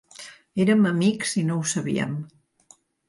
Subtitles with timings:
[0.63, 2.17] Érem amics i no ho sabíem.